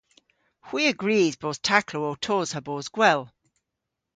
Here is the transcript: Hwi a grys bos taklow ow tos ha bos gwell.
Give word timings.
Hwi 0.67 0.81
a 0.91 0.93
grys 1.01 1.35
bos 1.41 1.57
taklow 1.67 2.07
ow 2.09 2.17
tos 2.25 2.49
ha 2.55 2.61
bos 2.67 2.87
gwell. 2.95 3.23